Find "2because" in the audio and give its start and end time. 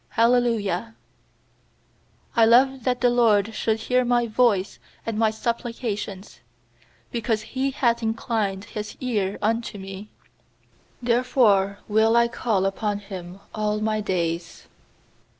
7.13-7.41